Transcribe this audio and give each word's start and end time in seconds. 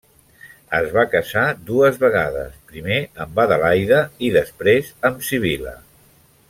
Es 0.77 0.87
va 0.95 1.03
casar 1.11 1.43
dues 1.67 1.99
vegades, 2.05 2.57
primer 2.73 2.99
amb 3.27 3.39
Adelaida 3.47 4.01
i 4.31 4.35
després 4.41 4.91
amb 5.11 5.27
Sibil·la. 5.31 5.81